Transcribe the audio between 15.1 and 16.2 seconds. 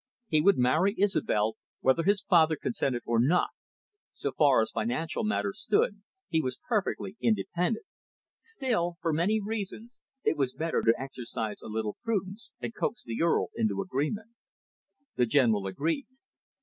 The General agreed.